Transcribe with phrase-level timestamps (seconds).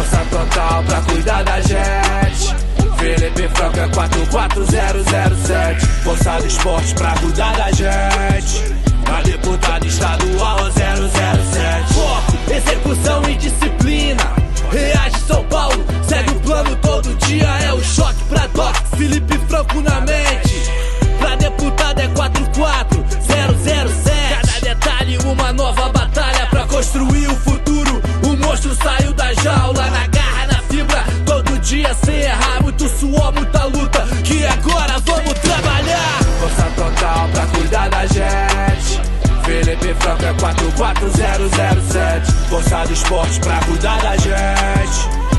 [0.00, 2.56] Força total pra cuidar da gente.
[2.96, 5.86] Felipe Franca 44007.
[6.02, 8.64] Força do esporte pra cuidar da gente.
[9.14, 11.92] A deputada estadual 007.
[11.92, 14.32] Foco, execução e disciplina.
[14.72, 17.50] Reage São Paulo, segue o plano todo dia.
[17.66, 20.62] É o choque pra DOC, Felipe Franco na mente.
[21.18, 24.00] Pra deputado é 44007.
[24.30, 28.00] Cada detalhe, uma nova batalha pra construir o futuro.
[28.22, 31.04] O monstro saiu da jaula, na garra, na fibra.
[31.24, 34.06] Todo dia sem errar, muito suor, muita luta.
[34.24, 36.18] Que agora vamos trabalhar.
[36.40, 39.00] Força total pra cuidar da gente.
[39.44, 42.32] Felipe Franca 44007.
[42.48, 45.29] Força do esporte pra cuidar da gente.